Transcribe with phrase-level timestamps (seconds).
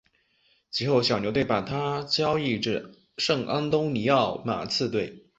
[0.71, 5.27] 及后小牛队把他交易至圣安东尼奥马刺队。